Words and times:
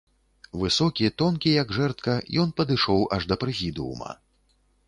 Высокі, 0.61 1.11
тонкі, 1.21 1.51
як 1.61 1.75
жэрдка, 1.77 2.17
ён 2.45 2.57
падышоў 2.63 3.07
аж 3.19 3.31
да 3.33 3.41
прэзідыума. 3.45 4.11